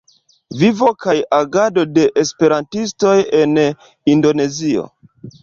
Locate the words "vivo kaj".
0.59-1.13